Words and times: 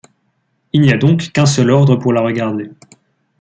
Il 0.73 0.81
n'y 0.81 0.91
a 0.91 0.97
donc 0.97 1.31
qu'un 1.31 1.45
seul 1.45 1.69
ordre 1.69 1.95
pour 1.95 2.11
la 2.11 2.21
regarder. 2.21 2.71